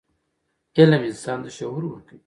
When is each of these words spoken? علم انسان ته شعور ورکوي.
علم 0.77 1.01
انسان 1.09 1.37
ته 1.43 1.49
شعور 1.57 1.83
ورکوي. 1.87 2.19